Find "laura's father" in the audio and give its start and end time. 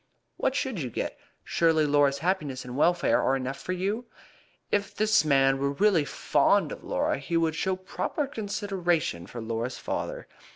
9.41-10.27